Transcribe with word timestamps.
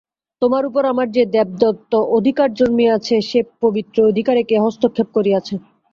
তোমার 0.41 0.63
উপর 0.65 0.83
আমার 0.85 1.07
যে 1.11 1.23
দেবদত্ত 1.35 1.91
অধিকার 2.17 2.49
জন্মিয়াছে 2.59 3.15
সে 3.29 3.39
পবিত্র 3.61 3.97
অধিকারে 4.11 4.41
কে 4.49 4.55
হস্তক্ষেপ 4.65 5.07
করিয়াছে? 5.15 5.53